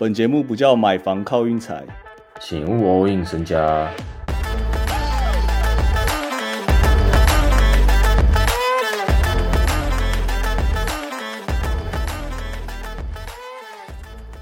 [0.00, 1.84] 本节目不叫买房靠运财，
[2.40, 3.92] 请勿 all in 身家。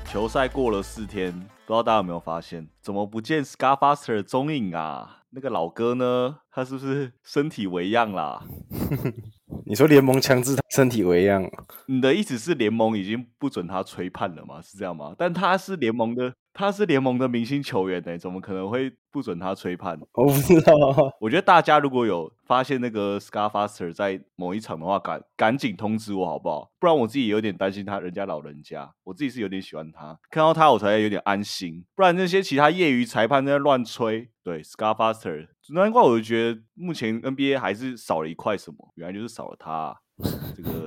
[0.05, 5.23] 球赛过了四天，不知道大家有没有发现，怎么不见 Scarfaster 的踪影啊？
[5.31, 6.41] 那个老哥呢？
[6.53, 8.43] 他是不是身体为恙啦？
[9.69, 11.45] 你说联盟强制他身体为样？
[11.87, 14.63] 你的意思是联盟已经不准他吹判了吗？
[14.63, 15.13] 是这样吗？
[15.19, 16.33] 但他是联盟的。
[16.57, 20.01] 他是联盟的明星球员呢，怎么可能会不准他吹判？
[20.13, 20.75] 我不知道。
[21.21, 26.71] 我觉得大家如果有发现那个 Scarfaster 在某一场的话，赶赶紧通知我好不好？
[26.81, 31.85] 不然我自己有点担心他，人家老人家，我自己是有点喜欢他，看到他我才有点安心。
[31.95, 40.01] 不然那些其他业余裁判在乱吹，对 Scarfaster，难怪我就觉得目前 NBA 还是少了一块什么，原来就是少了他。
[40.57, 40.87] 这个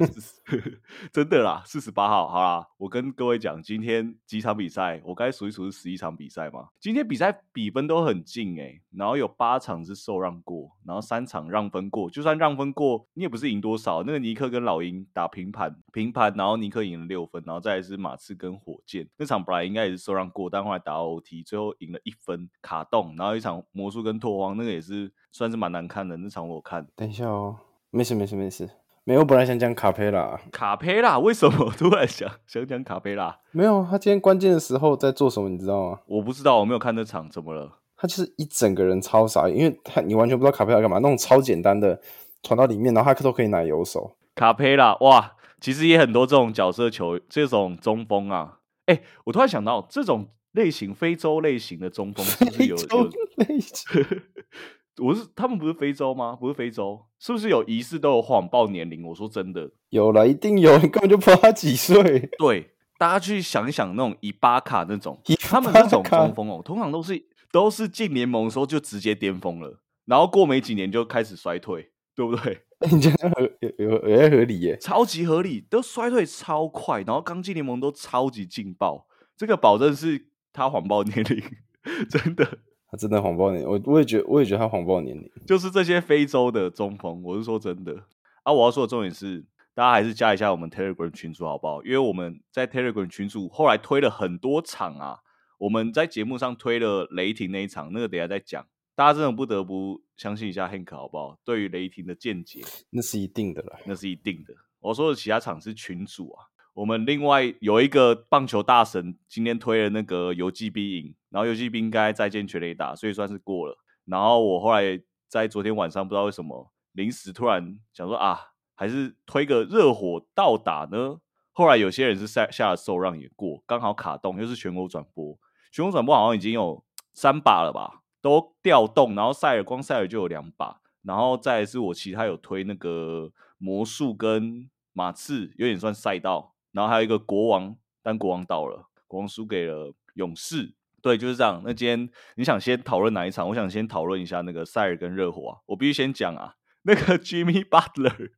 [1.14, 6.70] 真的啦，四十八号，好啦，我跟各位讲，今天几场比赛，我该数一数是十一场比赛嘛？
[6.80, 14.02] 今天比赛比分都很近哎，然后有八场是受让过，然后三场让分过，就算让分过，你也不是赢多少。
[14.02, 26.88] 那个尼克跟老鹰打平盘，平盘，然后尼克赢了六分，然后再来是马刺跟火箭那场本来应该也是受让过，但后来打 OT，最后赢了一分卡洞，然后一场魔术跟拓荒那个也是算是蛮难看的那场我看。
[26.96, 27.56] 等一下哦，
[27.92, 28.68] 没事没事没事。
[29.10, 30.40] 没有，本来想讲卡佩拉。
[30.52, 33.40] 卡佩拉为什么突然想想讲卡佩拉？
[33.50, 36.00] 没有，他今天关键的时候在做什么，你知道吗？
[36.06, 37.78] 我不知道，我没有看那场，怎么了？
[37.98, 42.00] 他就是一整个人超傻，因为他你完全不知道卡佩拉干嘛，那种超简单的
[42.44, 44.16] 传到里面，然后他都可以拿右手。
[44.36, 48.60] 卡佩拉哇，其实也很多这种角色球，这种中锋啊。
[48.86, 54.06] 哎，我突然想到，这种类型非洲类型的中锋是不是有有类型？
[55.00, 56.36] 我是他们不是非洲吗？
[56.39, 59.06] 不是非洲，是不是有疑似都有谎报年龄？
[59.06, 62.30] 我说真的，有了，一定有，你根本就不知道他几岁。
[62.38, 72.59] 对，大家去想一想，那种伊巴卡那种，他们那种中锋哦，通常都是都是进联盟的时候就直接巅峰了，然后过没几年就开始衰退，对不对？
[72.91, 74.78] 你觉得合有有也合理耶？
[74.78, 81.44] 超级合理，都衰退超快，然后刚进联盟都超级劲爆，这个保证是他谎报年龄，
[82.09, 82.59] 真的。
[82.91, 87.22] 他真的谎报年，我我也觉得，我也觉得他谎报年龄，就是这些非洲的中锋。
[87.23, 88.03] 我是说真的
[88.41, 88.51] 啊！
[88.51, 89.45] 我要说的重点是，
[89.75, 91.83] 大家还是加一下我们 Telegram 群组好不好？
[91.83, 95.19] 因为我们在 Telegram 群组后来推了很多场啊，
[95.59, 98.66] 我们在节目上推了雷霆那一场，那个等下再讲。
[98.95, 101.38] 大家真的不得不相信一下 Hank 好不好？
[101.45, 104.53] 对于雷霆的见解，那是一定的了，那是一定的。
[104.79, 106.45] 我说的其他场是群主啊。
[106.79, 113.78] 我们另外有一个棒球大神，今天推了那个游击兵赢，然后游击兵应该再见全垒打，所以算是过了。
[114.06, 114.97] 然后我后来
[115.28, 118.39] 在昨天晚上不知道为什么临时突然想说啊，
[118.75, 121.19] 还是推个热火倒打呢。
[121.51, 125.38] 后来有些人是下下了受让也过，刚好卡动，又是全国转播，
[125.73, 126.81] 全国转播好像已经有
[127.13, 136.56] 三把了吧，都调动，然后塞尔光塞尔就有两把，然后再是我其他有推那个魔术跟马刺，有点算赛道。
[136.72, 140.74] 然后还有一个国王，但国王倒了，国王输给了勇士。
[141.02, 141.62] 对，就是这样。
[141.66, 143.47] 那今天你想先讨论哪一场？
[143.47, 145.57] 我想先讨论一下那个塞尔跟热火啊。
[145.68, 148.31] 我必须先讲啊，那个 Jimmy Butler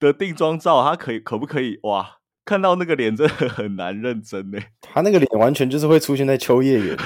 [0.00, 1.78] 的定妆照，他可以可不可以？
[1.84, 4.58] 哇，看到那个脸真的很难认真呢。
[4.80, 6.96] 他那个脸完全就是会出现在秋叶原，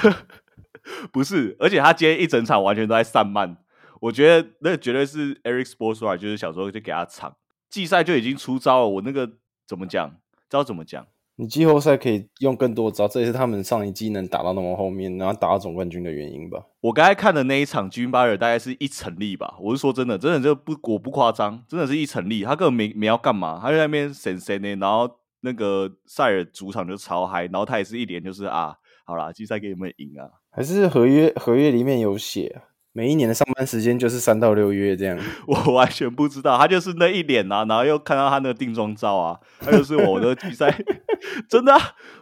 [1.13, 1.55] 不是？
[1.59, 3.57] 而且他今天一整场完全都在散漫。
[4.01, 7.37] 我觉得那绝对是 Eric Spoelstra 就是小时候就给他场
[7.69, 8.89] 季赛就已经出招了。
[8.89, 9.33] 我那个
[9.67, 10.17] 怎么讲？
[10.49, 11.05] 知道怎么讲？
[11.37, 16.63] 你季后赛可以用更多招，这也是他们上一季能打到那么后面，然后打到总冠军的原因吧。
[16.79, 19.57] 我刚才看的那一场，吉米巴尔大概是一成立吧。
[19.59, 22.43] 我是说真的，真的就不我不夸张，真的是一成立。
[22.43, 24.75] 他根本没没要干嘛，他在那边神神的。
[24.77, 25.09] 然后
[25.41, 28.73] 那个塞尔主场就超嗨，然后他也是一脸就是啊，
[29.05, 30.29] 好啦，季赛给你们赢啊。
[30.51, 32.61] 还是合约合约里面有写。
[32.97, 40.73] 每一年的上班时间就是三到六月这样， 我完全不知道，他就是那一脸啊，然后又看到他那个定妆照啊，他就是我的比赛，
[41.49, 41.73] 真的，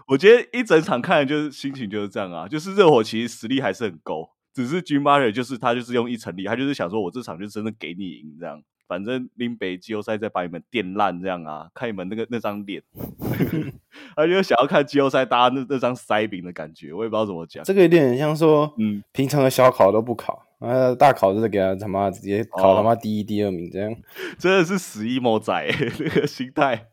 [0.08, 8.60] 我觉得一整场看的就是心情就是这样啊，就是热火其实实力还是很够，只是 Jim Butler 就是他就是用一成力，他就是想说我这场就真的给你赢这样。
[8.86, 12.84] 反正拎北季后赛再把你们电烂这样啊，看你们那个那张脸，
[14.16, 17.64] 他就想要看季后赛大家那那张塞饼的感觉，我也不知道怎么讲。
[17.64, 23.94] 这个有点像说，嗯，平常的小考都不考，啊，大考就是给他他妈直接考他妈第一、第二名这样，
[24.40, 25.54] 真的是死一模仔
[26.00, 26.88] 那个心态，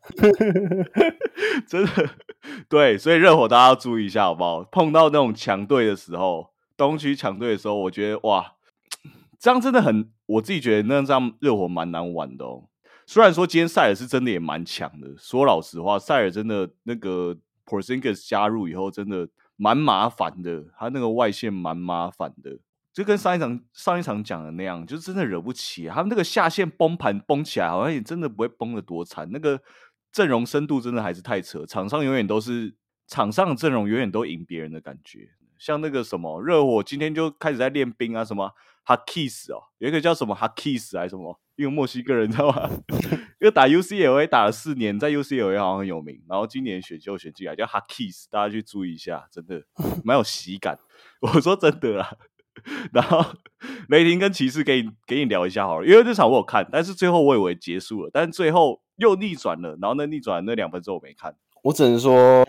[1.69, 2.11] 真的
[2.69, 4.65] 对，所以热火大家要注意一下好不好？
[4.65, 8.55] 碰到那种强队的时候，东区强队的时候，我觉得哇。
[9.43, 12.65] 这样真的很，我自己觉得那这样热火蛮难玩的哦。
[13.07, 17.35] 虽然说今天塞尔是真的也蛮强的，说老实话，塞尔真的那个
[17.65, 19.27] p o r z i n g i s 加入以后，真的
[19.57, 22.59] 蛮麻烦的，他那个外线蛮麻烦的，
[22.93, 25.87] 就跟上一场上一场讲的那样，就是真的惹不起。
[25.87, 29.29] 他们那个下线崩盘崩起来，好像也真的不会崩的多惨。
[29.31, 29.61] 那个
[30.13, 32.75] 阵容深度真的还是太扯，场上永远都是
[33.07, 35.31] 场上的阵容永远都赢别人的感觉。
[35.59, 38.51] 像那个什么热火今天就开始在练兵啊，什么
[38.85, 42.69] h a k i s 哦，有一个叫什么 h a k i s 还是什么，一个墨西哥人，知道吗？
[43.41, 49.63] 因为打 UCLA 打了四年，在 UCLA 好像很有名，然后今年选秀选进来叫 h a k i s 大家去注意一下，真的
[50.03, 50.79] 蛮有喜感。
[51.21, 52.17] 我说真的啦，
[52.93, 53.25] 然后
[53.89, 62.45] 雷霆跟骑士给你给你聊一下好了，因为这场我有看，但是最后我以为结束了，但是最后又逆转了，然后那逆转那两分钟我没看，我只能说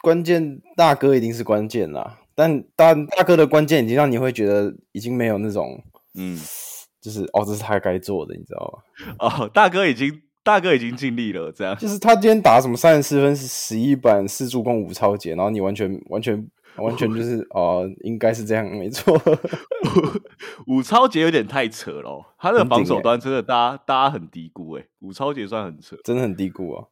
[0.00, 2.18] 关键大哥一定是关键啦。
[2.34, 5.82] 但但大哥的关键已经让你会觉得已经没有那种，
[6.14, 6.38] 嗯，
[7.02, 8.82] 就是哦，这是他该做的，你知道
[9.16, 9.16] 吗？
[9.18, 11.76] 哦，大哥已经大哥已经尽力了，这样。
[11.76, 16.48] 就是他今天打什么三十四分、十一板、四助攻、五超节，然后你完全完全
[16.78, 19.20] 完全就是哦，应该是这样，没错。
[20.66, 26.84] 武超杰有点太扯了，他的防守端真的大家大家很低估哎，五超杰算很扯，真的很低估啊。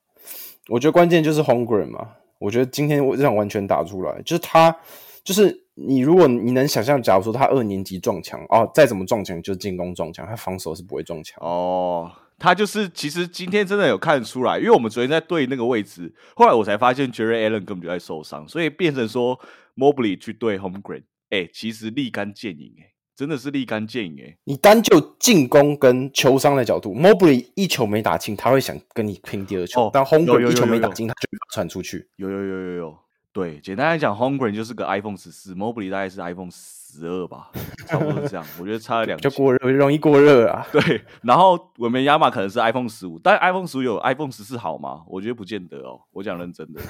[0.69, 4.77] 我觉得关键就是 Hongren 嘛，我觉得今天这场完全打出来，就是他。
[5.25, 12.09] 就是你，如果你能想象，假如说他二年级撞墙哦，再怎么撞墙就进攻撞墙，他防守是不会撞墙哦。
[12.39, 19.41] 他就是其实今天真的有看出来，因为我们昨天在对那个位置，后来我才发现 Jerry Allen 根本就在受伤，所以变成说
[19.75, 24.37] Mobley 去对 Homegrown，哎，其实立竿见影，哎，真的是立竿见影，哎。
[24.45, 32.09] 你单就进攻跟球商的角度，Mobley 一球没打进，他会想跟你拼第二球，但 Homegrown 一球没打进，他就传出去。
[32.17, 32.99] 有有有有有。
[33.37, 37.51] 对，简单来讲，Hongren 就是个 iPhone 十四，Mobley 大概是 iPhone 十二吧，
[37.87, 38.43] 差不多是这样。
[38.59, 40.67] 我觉得差了两，就过热，容易过热啊。
[40.73, 45.03] 对，然后我们亚马可能是 iPhone 十五，但 iPhone 十五有 iPhone 十四好吗？
[45.07, 46.01] 我觉得不见得哦。
[46.13, 46.81] 我讲认真的，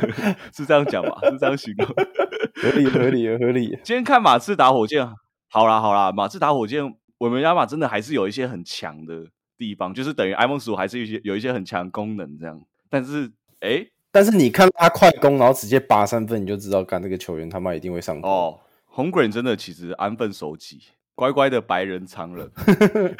[0.56, 1.18] 是这样讲吧？
[1.30, 3.78] 是这样形容，合理合理合理。
[3.84, 5.06] 今天看马刺打火箭，
[5.50, 9.26] 好啦好啦，马刺打火箭，我们亚马真的还是有一些很强的
[9.58, 12.58] 地方，就是等于 iPhone 十五还是一些有一些很强功能这样。
[12.88, 13.30] 但是，
[13.60, 13.86] 哎。
[14.12, 18.60] 但是你看他快攻，然后直接拔三分，你就知道，干这个球员他妈一定会上哦。
[18.86, 20.82] 红 green 真的其实安分守己，
[21.14, 22.50] 乖乖的白人常人。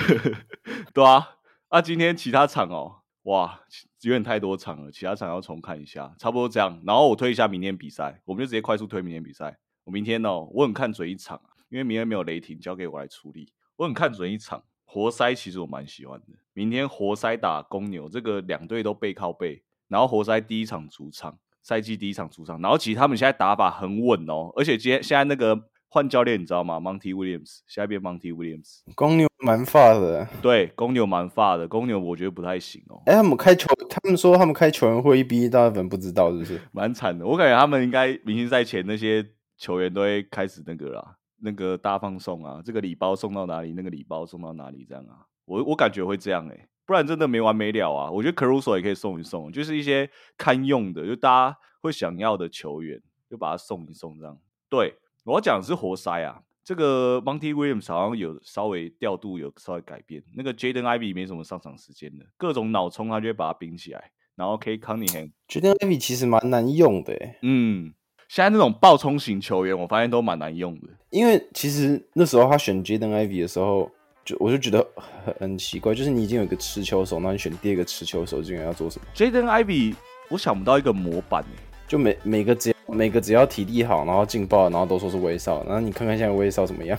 [0.93, 1.37] 对啊，
[1.69, 3.61] 啊，今天其他场哦，哇，
[4.01, 6.83] 有点太多场了，其他场要重看一下，差不多这样。
[6.85, 9.57] 然后我推一下明天比赛，我们就直接快速推明天比赛。
[9.85, 13.53] 我明天哦，我很看准一场，因为明天没有雷霆，交给我来处理。
[13.77, 16.27] 我很看准一场活塞，其实我蛮喜欢的。
[16.53, 19.63] 明天活塞打公牛，这个两队都背靠背。
[19.91, 33.03] 然后活塞第一场主场，赛季第一场主场，然后其实他们现在打法很稳哦，而且今天现在那个换教练你知道吗？Monty Williams 现在变 Monty Williams，公牛蛮发的，对，公牛蛮发的，公牛我觉得不太行哦。
[33.07, 36.61] 哎，他们开球，他们说他们开球员会议，毕大部分不知道是不是？
[36.73, 39.27] 蛮惨的，我感觉他们应该明星赛前那些
[39.59, 46.69] 球员都会开始那个啦，那个大放送啊，这个礼包送到哪里，那个礼包送到哪里这样啊，我我感觉会这样哎。
[46.91, 48.11] 不然真的没完没了啊！
[48.11, 53.01] 我觉得 Caruso 也可以送一送，就是一些堪用的，就大家会想要的球员，
[53.31, 54.37] 就把它送一送这样。
[54.69, 65.31] 对我要讲的是活塞啊，这个 Monty Williams 好像有稍微调度有稍微改变，那个 Jaden Ivy 没什么上场时间的，各种脑冲他就会把它冰起来，然后可以 Cunningham。
[65.47, 67.95] Jaden Ivy 其实蛮难用的，嗯，
[68.29, 73.89] 现在那种爆冲型球员，我发现都蛮难用的，因为其实那时候他选 Jaden Ivy 的时候。
[74.25, 74.87] 就我就觉得
[75.25, 79.95] 很很奇怪，就是你已经有一个持球手，那你选第二个持球手，竟然要做什么？Jaden Ivy，
[80.29, 86.99] 我想不到一个模板诶，就每每个只要每个只要体力好，然后劲爆，然后都说是威少，然后你看看现在威少怎么样？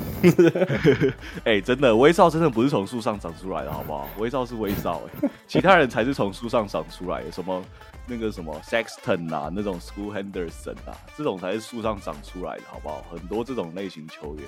[1.45, 4.07] 哎， 真的威少真的不是从树上长出来的，好不好？
[4.17, 7.63] 威少是威少哎，其他人才是从树上长出来的，什么
[8.07, 13.05] 那个什么 Sexton 啊，那种 School Henderson 啊，这种才是树上长出来的，好不好？
[13.11, 14.45] 很多这种类型球员。